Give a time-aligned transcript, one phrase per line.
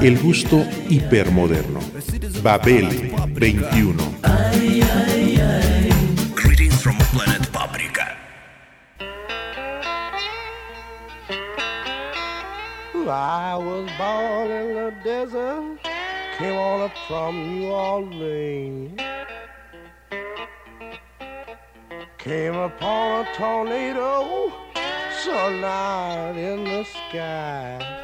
[0.00, 1.80] El gusto hipermoderno.
[2.42, 2.88] Babel
[3.34, 4.18] 21.
[6.34, 8.16] Greetings from planet Paprika.
[12.94, 15.78] I was born in the desert,
[16.38, 19.00] came on up from New Orleans.
[22.18, 24.52] Came upon a tornado,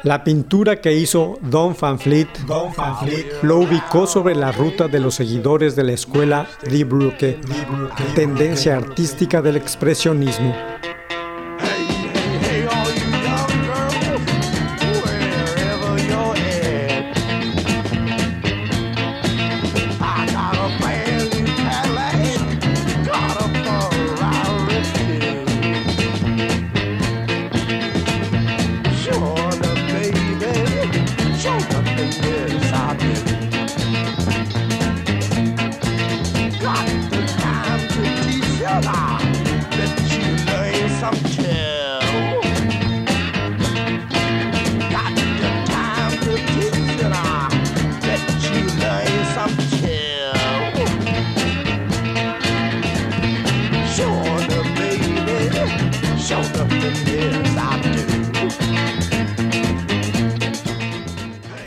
[0.03, 2.27] La pintura que hizo Don Van Fleet,
[3.41, 7.39] lo ubicó sobre la ruta de los seguidores de la escuela Die Brücke,
[8.15, 10.78] tendencia artística del expresionismo.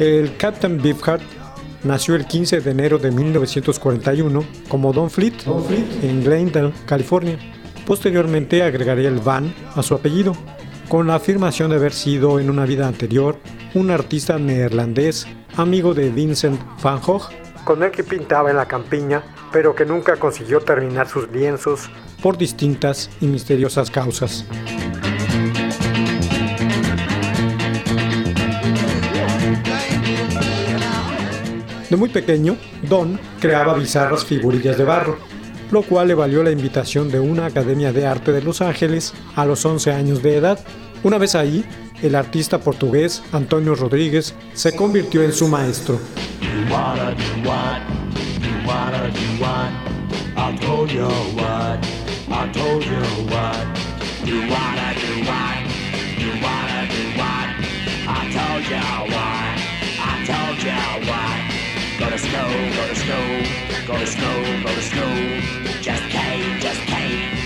[0.03, 1.23] El Captain Beefheart
[1.85, 5.35] nació el 15 de enero de 1941 como Don Fleet,
[6.03, 7.39] en Glendale, California.
[7.87, 10.37] Posteriormente agregaría el Van a su apellido,
[10.89, 13.39] con la afirmación de haber sido en una vida anterior
[13.75, 17.31] un artista neerlandés, amigo de Vincent van Gogh,
[17.63, 19.23] con el que pintaba en la campiña,
[19.53, 21.89] pero que nunca consiguió terminar sus lienzos
[22.21, 24.47] por distintas y misteriosas causas.
[31.93, 32.57] De muy pequeño,
[32.89, 35.19] Don creaba bizarras figurillas de barro,
[35.71, 39.45] lo cual le valió la invitación de una academia de arte de Los Ángeles a
[39.45, 40.59] los 11 años de edad.
[41.03, 41.63] Una vez ahí,
[42.03, 46.01] el artista portugués Antonio Rodríguez se convirtió en su maestro.
[62.03, 65.41] Gotta snow, gotta snow, gotta snow, gotta snow.
[65.81, 67.42] Just came, just came.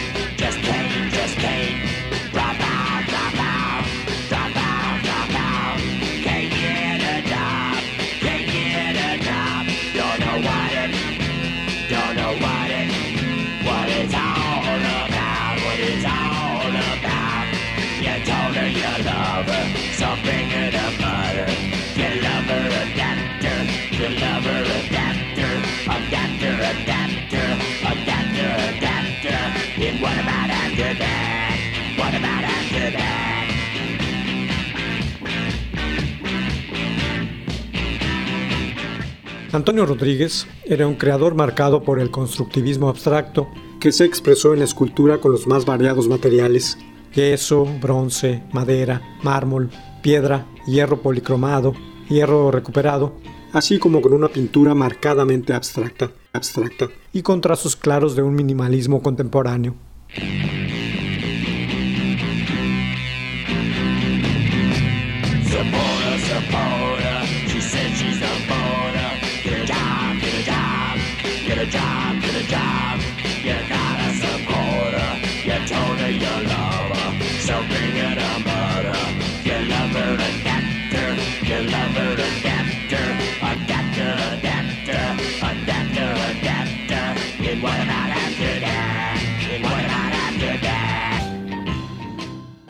[39.57, 43.49] Antonio Rodríguez era un creador marcado por el constructivismo abstracto
[43.81, 46.77] que se expresó en la escultura con los más variados materiales,
[47.15, 49.71] yeso, bronce, madera, mármol,
[50.03, 51.73] piedra, hierro policromado,
[52.11, 53.15] hierro recuperado,
[53.55, 59.03] así como con una pintura marcadamente abstracta, abstracta y con trazos claros de un minimalismo
[59.03, 59.75] contemporáneo.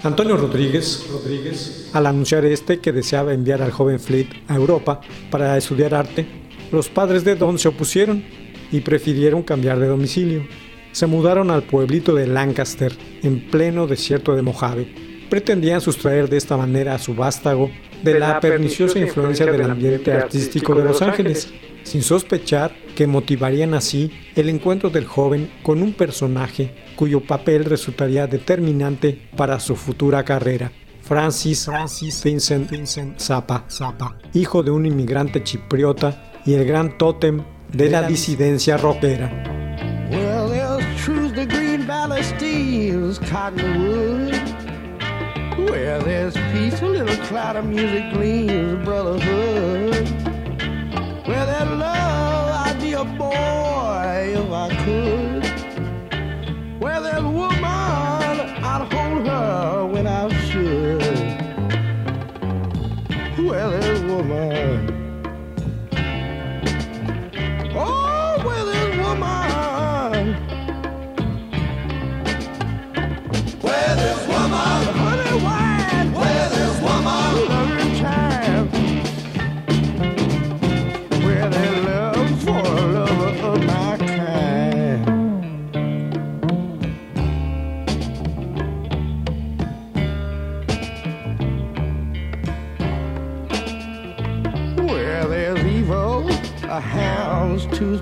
[0.06, 5.00] Antonio Rodríguez, Rodríguez, al anunciar este que deseaba enviar al joven Fleet a Europa
[5.30, 6.26] para estudiar arte,
[6.70, 8.24] los padres de Don se opusieron
[8.70, 10.46] y prefirieron cambiar de domicilio.
[10.92, 12.92] Se mudaron al pueblito de Lancaster,
[13.22, 14.88] en pleno desierto de Mojave,
[15.28, 17.70] pretendían sustraer de esta manera a su vástago
[18.02, 21.52] de la perniciosa influencia del ambiente artístico de Los Ángeles,
[21.86, 28.26] sin sospechar que motivarían así el encuentro del joven con un personaje cuyo papel resultaría
[28.26, 30.72] determinante para su futura carrera.
[31.00, 37.44] Francis, Francis Vincent, Vincent Zappa, Zappa, hijo de un inmigrante chipriota y el gran tótem
[37.72, 39.30] de la disidencia rockera.
[40.10, 44.34] Well, there's truth to Green Valley Steve's Cottonwood.
[45.70, 49.95] Where there's peace, a little cloud of music gleams, brotherhood.
[51.26, 55.25] Where there's love, I'd be a boy if I could.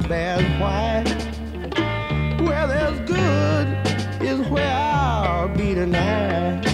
[0.09, 1.05] Bears white.
[2.41, 3.67] Where there's good
[4.21, 6.65] is where I'll be tonight.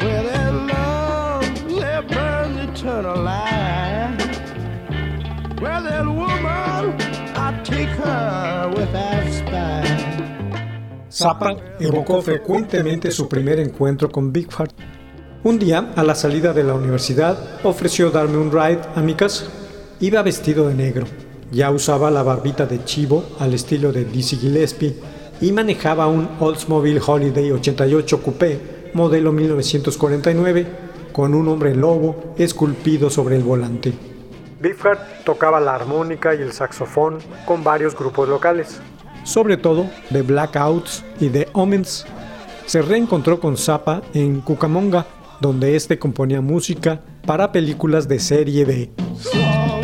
[0.00, 4.16] Where there's love, there burns eternal light.
[5.60, 6.96] Where there's woman,
[7.36, 10.12] I take her without spite.
[11.08, 14.72] Zappa evocó frecuentemente su primer encuentro con Big Fat.
[15.44, 19.44] Un día, a la salida de la universidad, ofreció darme un ride a mi casa.
[20.00, 21.06] Iba vestido de negro,
[21.52, 24.96] ya usaba la barbita de chivo al estilo de Dizzy Gillespie
[25.40, 28.60] y manejaba un Oldsmobile Holiday 88 Coupé
[28.94, 30.66] modelo 1949
[31.12, 33.92] con un hombre lobo esculpido sobre el volante.
[34.60, 38.80] Biffard tocaba la armónica y el saxofón con varios grupos locales,
[39.24, 42.06] sobre todo de Blackouts y de Omens.
[42.66, 45.06] Se reencontró con Zappa en Cucamonga,
[45.40, 49.81] donde este componía música para películas de serie B.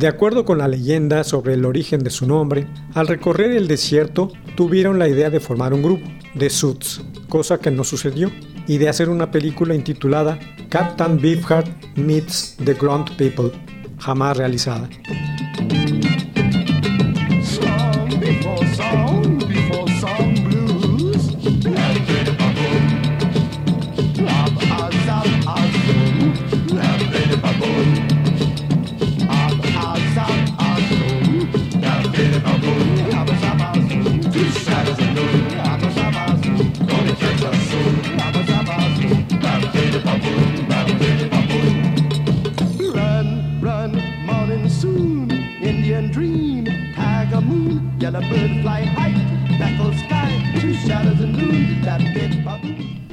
[0.00, 4.32] De acuerdo con la leyenda sobre el origen de su nombre, al recorrer el desierto
[4.56, 6.06] tuvieron la idea de formar un grupo,
[6.38, 8.30] The Suits, cosa que no sucedió,
[8.70, 13.50] y de hacer una película intitulada Captain Beefheart Meets the Grunt People,
[13.98, 14.88] jamás realizada.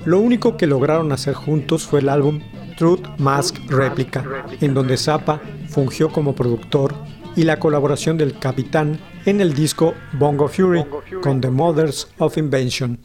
[0.08, 2.40] Lo único que lograron hacer juntos fue el álbum
[2.78, 4.24] Truth Mask Replica,
[4.62, 6.96] en donde Zappa fungió como productor
[7.36, 10.86] y la colaboración del capitán en el disco Bongo Fury
[11.22, 13.00] con The Mothers of Invention.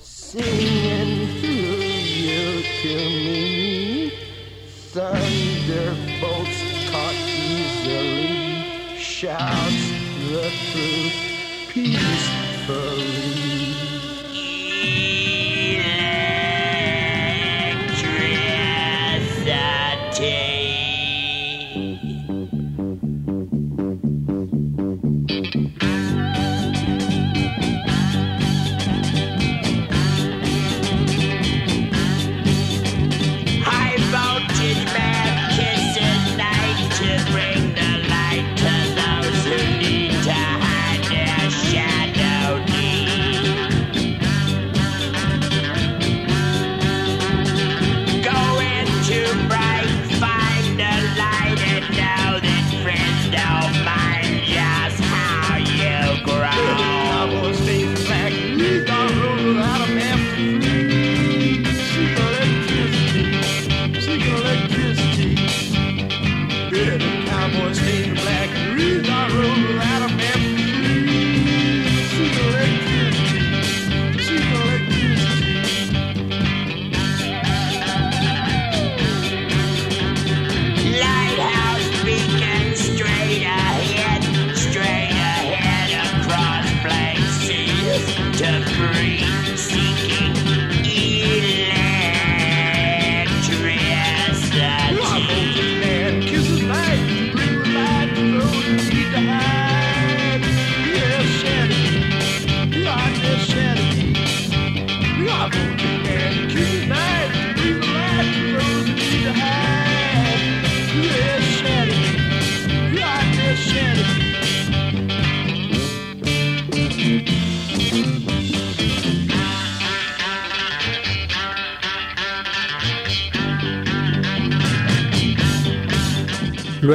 [8.97, 9.90] Shouts
[10.30, 11.12] the truth
[11.75, 12.31] peacefully.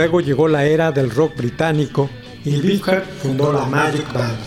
[0.07, 2.09] Luego llegó la era del rock británico
[2.45, 4.37] y Beefheart fundó la Magic Band,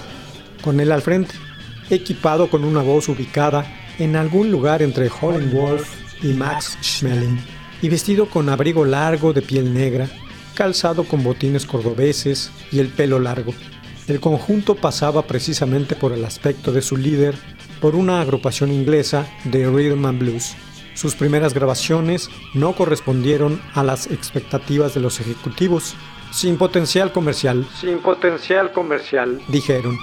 [0.63, 1.35] con él al frente,
[1.91, 5.87] equipado con una voz ubicada en algún lugar entre Howlin' Wolf
[6.23, 7.39] y Max Schmeling,
[7.83, 10.09] y vestido con abrigo largo de piel negra,
[10.55, 13.53] calzado con botines cordobeses y el pelo largo.
[14.09, 17.35] El conjunto pasaba precisamente por el aspecto de su líder,
[17.83, 20.55] por una agrupación inglesa de rhythm and blues.
[21.01, 25.95] Sus primeras grabaciones no correspondieron a las expectativas de los ejecutivos.
[26.31, 27.67] Sin potencial comercial.
[27.81, 29.41] Sin potencial comercial.
[29.49, 29.97] Dijeron.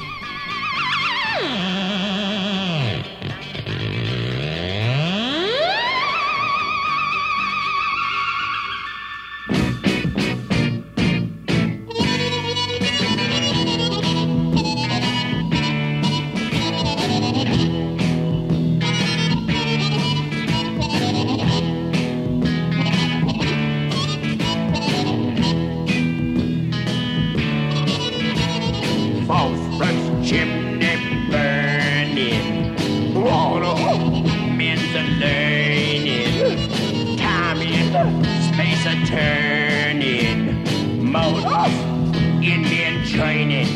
[38.58, 40.64] Space a turning.
[41.12, 42.42] Motors, oh!
[42.42, 43.68] Indian training.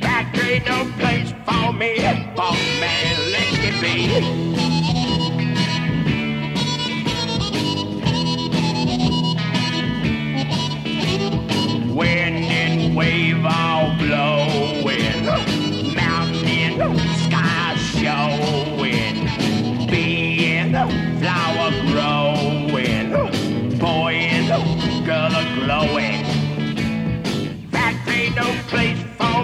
[0.00, 1.98] Factory no place for me.
[2.34, 5.11] Boss man, let me be.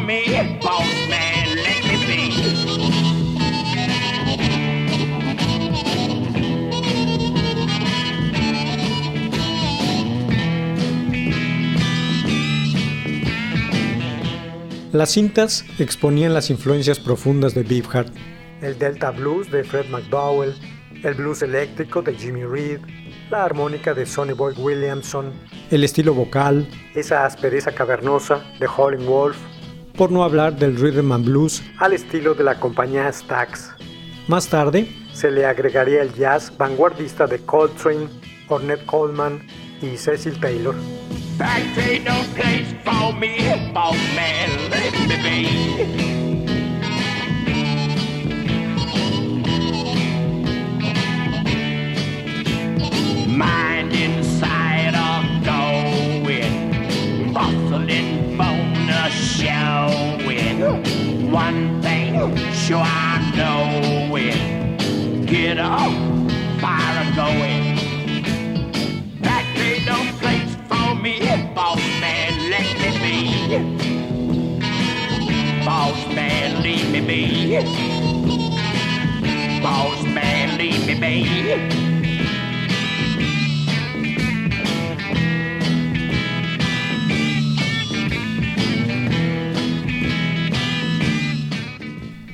[0.09, 0.25] Me,
[0.63, 2.19] boss man, let me be.
[14.93, 18.11] Las cintas exponían las influencias profundas de Beefheart,
[18.63, 20.55] el Delta Blues de Fred McDowell,
[21.05, 22.81] el blues eléctrico de Jimmy Reed,
[23.31, 25.35] la armónica de Sonny Boy Williamson,
[25.71, 29.37] el estilo vocal, esa aspereza cavernosa de Howlin' Wolf,
[29.99, 33.75] por no hablar del rhythm and blues al estilo de la compañía Stax.
[34.29, 38.09] Más tarde se le agregaría el jazz vanguardista de Coltrane,
[38.49, 39.45] Ornette Coleman
[39.83, 40.77] y Cecil Taylor.
[61.39, 62.15] one thing,
[62.53, 64.41] sure I know it.
[65.25, 65.93] Get up,
[66.61, 67.65] fire going.
[69.27, 71.15] That ain't no place for me,
[71.55, 73.15] boss man, let me be.
[75.65, 77.23] Boss man, leave me be.
[79.63, 81.98] Boss man, leave me be.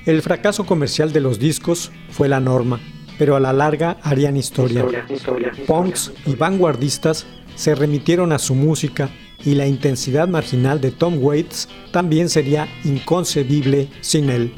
[0.06, 2.78] El fracaso comercial de los discos fue la norma,
[3.18, 4.84] pero a la larga harían historia.
[5.66, 9.08] Punks y vanguardistas se remitieron a su música
[9.44, 14.54] y la intensidad marginal de Tom Waits también sería inconcebible sin él.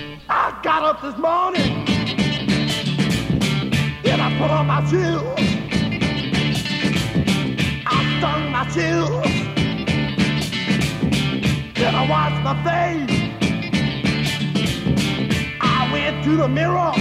[16.26, 16.92] To the mirror.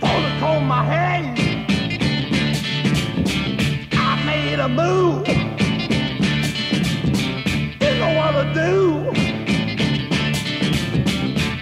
[0.00, 1.34] Thought to comb my hair.
[3.92, 5.26] I made a move.
[7.80, 9.12] Didn't know what to do.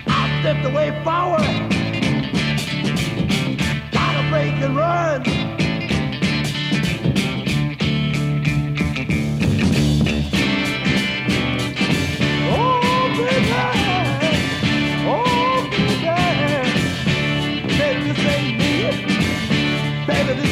[0.07, 1.68] I stepped away forward.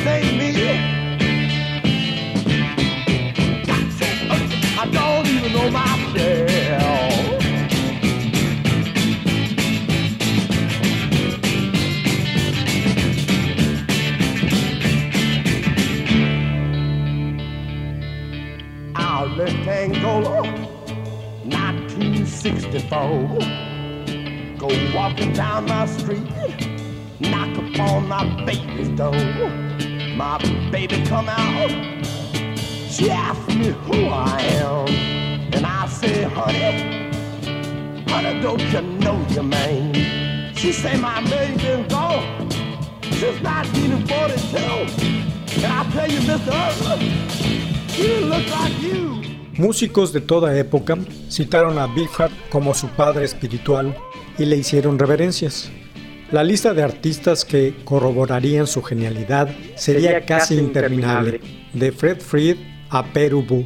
[0.08, 0.50] Ain't me.
[4.78, 7.42] I don't even know myself.
[18.94, 20.42] Outlet Angola,
[21.44, 22.96] 1964.
[24.58, 26.30] Go walking down my street,
[27.18, 29.65] knock upon my baby's door.
[30.16, 30.38] My
[30.72, 31.70] baby come out,
[32.88, 34.88] she asked me who I am,
[35.52, 37.10] and I say, honey,
[38.08, 39.92] honey, don't you know your man?
[40.54, 42.50] She say my man been gone
[43.12, 44.56] since 1942,
[45.56, 46.50] and I tell you, Mr.
[46.50, 46.96] Hustler,
[47.92, 49.20] he look like you.
[49.58, 50.96] Músicos de toda época
[51.28, 53.94] citaron a Beefheart como su padre espiritual
[54.38, 55.70] y le hicieron reverencias.
[56.32, 61.40] La lista de artistas que corroborarían su genialidad sería casi interminable,
[61.72, 62.56] de Fred Fried
[62.90, 63.64] a Peru Bu.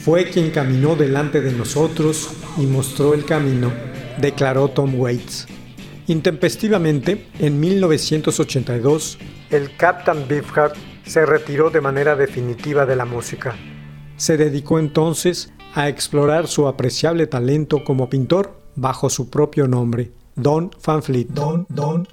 [0.00, 3.70] Fue quien caminó delante de nosotros y mostró el camino,
[4.18, 5.46] declaró Tom Waits.
[6.06, 9.18] Intempestivamente, en 1982,
[9.50, 10.74] el Captain Beefheart
[11.04, 13.54] se retiró de manera definitiva de la música.
[14.16, 20.70] Se dedicó entonces a explorar su apreciable talento como pintor bajo su propio nombre, Don
[20.84, 21.28] Van Fleet.
[21.28, 22.08] Don, Don.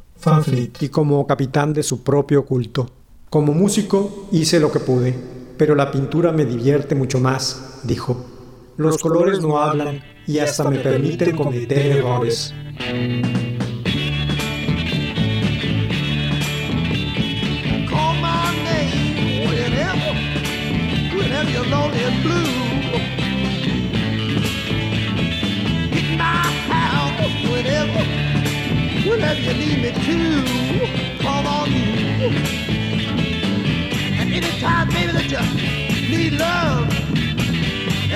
[0.82, 2.90] Y como capitán de su propio culto.
[3.30, 5.16] Como músico hice lo que pude,
[5.58, 8.26] pero la pintura me divierte mucho más, dijo.
[8.76, 12.54] Los colores no hablan y hasta me permiten cometer errores.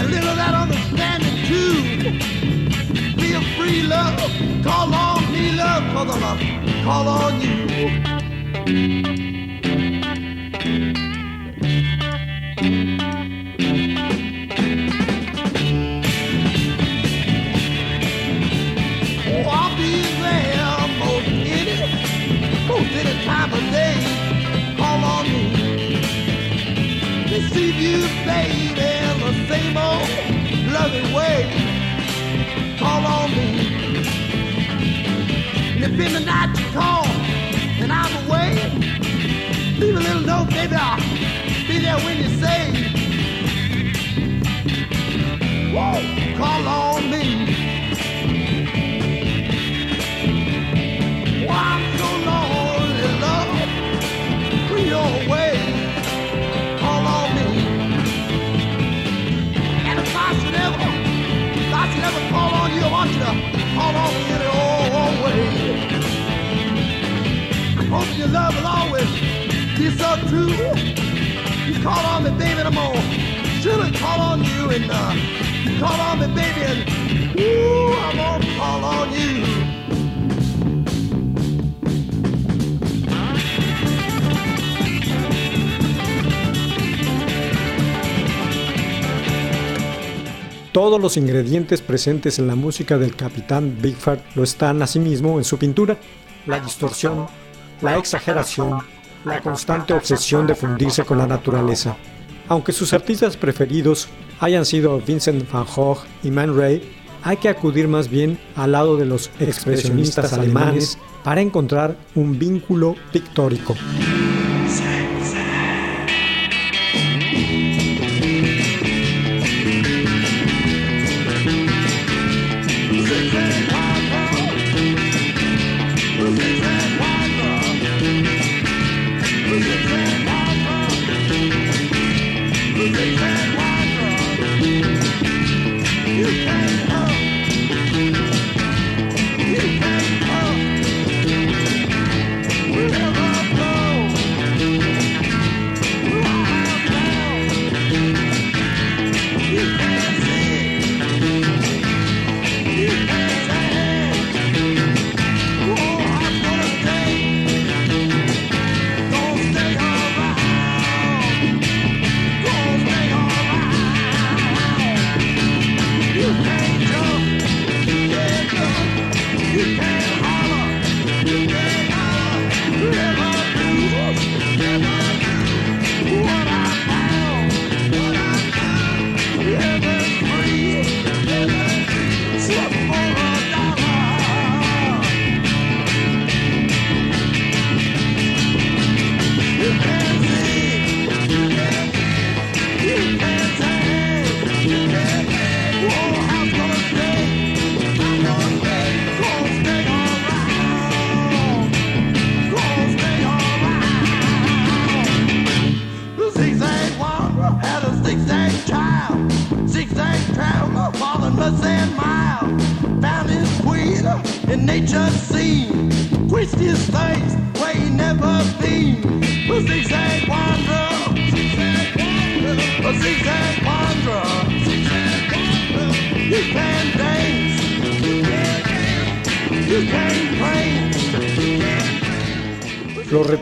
[0.04, 2.20] And a little of that understanding too.
[3.22, 4.20] Feel free, love.
[4.63, 9.23] Call on me, love, cause I'm a call on you.
[35.93, 38.56] In the night you call and I'm away,
[39.79, 40.75] leave a little note, baby.
[40.75, 40.99] I'll
[41.67, 42.73] be there when you say.
[45.71, 46.01] Whoa,
[46.36, 47.43] call on me.
[59.86, 59.99] And
[62.06, 63.25] I call on you, I want you to
[63.75, 64.53] call on me
[67.93, 69.10] hoping your love will always
[69.77, 70.49] be so true.
[71.67, 73.01] You call on me, baby, and I'm gonna
[73.62, 75.13] surely call on you, and uh,
[75.63, 76.79] you call on me, baby, and
[77.39, 79.43] ooh, I'm gonna call on you.
[90.71, 95.60] Todos los ingredientes presentes en la música del capitán Bigford lo están asimismo en su
[95.60, 95.99] pintura.
[96.47, 97.27] La distorsión,
[97.84, 98.80] la exageración,
[99.26, 101.96] la constante obsesión de fundirse con la naturaleza.
[102.48, 104.08] Aunque sus artistas preferidos
[104.39, 106.82] hayan sido Vincent van Gogh y Man Ray,
[107.24, 112.96] hay que acudir más bien al lado de los expresionistas alemanes para encontrar un vínculo
[113.12, 113.76] pictórico.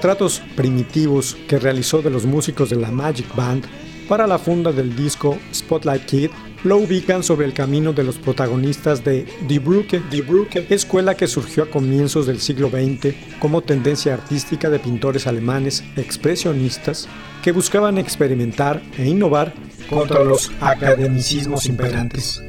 [0.02, 3.68] Retratos primitivos que realizó de los músicos de la Magic Band
[4.10, 6.32] para la funda del disco Spotlight Kid
[6.64, 11.28] lo ubican sobre el camino de los protagonistas de Die Brücke, Die Brücke, escuela que
[11.28, 17.08] surgió a comienzos del siglo XX como tendencia artística de pintores alemanes expresionistas
[17.44, 19.54] que buscaban experimentar e innovar
[19.88, 22.42] contra los academicismos imperantes.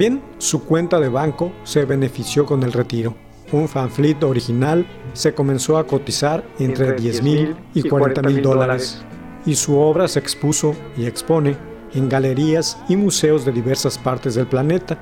[0.00, 3.14] También su cuenta de banco se benefició con el retiro.
[3.52, 9.04] Un fanfleet original se comenzó a cotizar entre 10 mil y 40 mil dólares
[9.44, 11.54] y su obra se expuso y expone
[11.92, 14.98] en galerías y museos de diversas partes del planeta.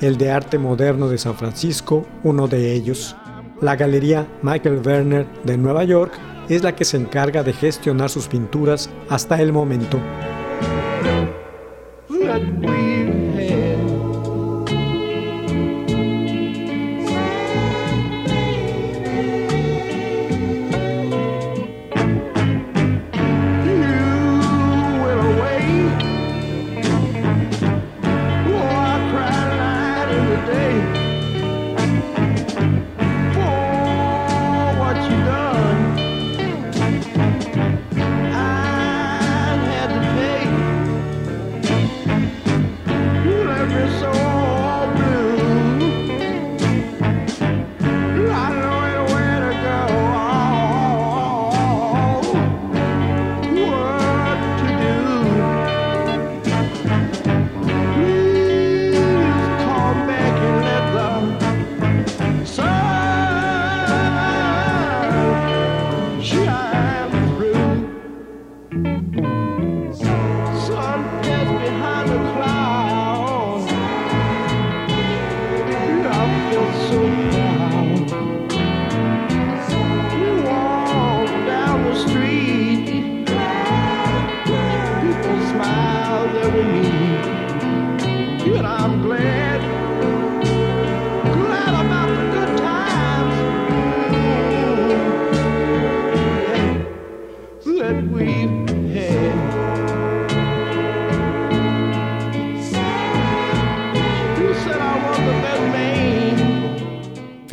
[0.00, 3.16] El de arte moderno de San Francisco, uno de ellos.
[3.60, 6.14] La Galería Michael Werner de Nueva York
[6.48, 10.00] es la que se encarga de gestionar sus pinturas hasta el momento.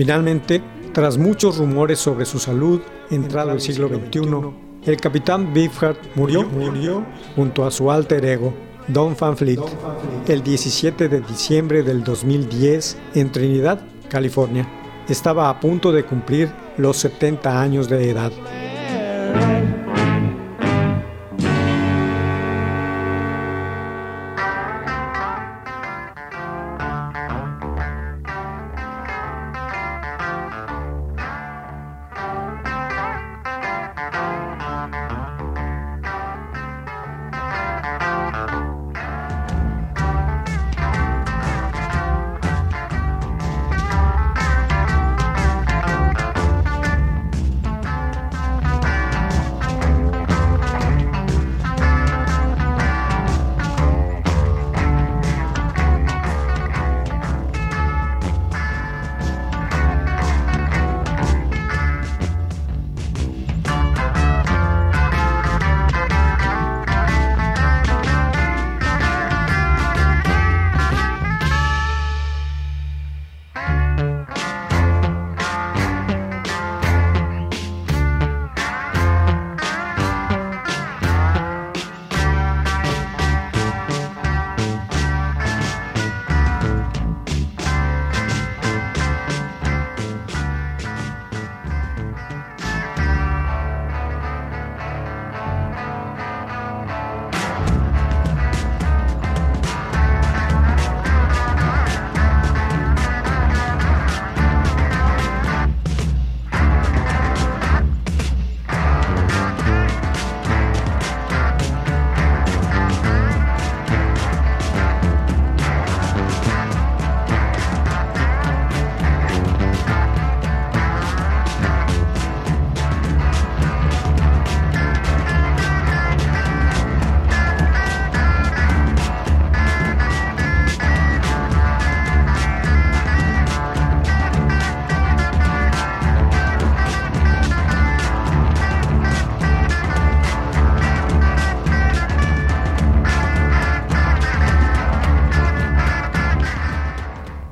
[0.05, 0.61] Finalmente,
[0.93, 4.21] tras muchos rumores sobre su salud, entrado el siglo XXI,
[4.85, 7.03] el capitán Beefheart murió, murió
[7.35, 8.53] junto a su alter ego,
[8.87, 9.59] Don Van Fleet,
[10.27, 14.69] el 17 de diciembre del 2010 en Trinidad, California.
[15.09, 18.31] Estaba a punto de cumplir los 70 años de edad.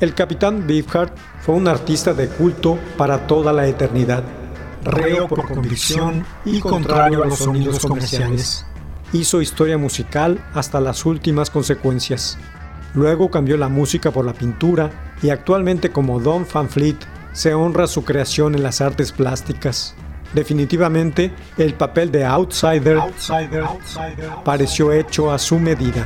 [0.04, 4.22] El capitán Beefheart fue un artista de culto para toda la eternidad,
[4.84, 8.66] reo por convicción y contrario a los sonidos comerciales.
[9.14, 12.38] Hizo historia musical hasta las últimas consecuencias.
[12.94, 16.98] Luego cambió la música por la pintura y actualmente como Don Van Fleet
[17.32, 19.96] se honra su creación en las artes plásticas.
[20.34, 23.00] Definitivamente, el papel de outsider,
[24.44, 26.06] pareció hecho a su medida.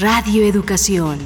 [0.00, 1.18] Radio Educación.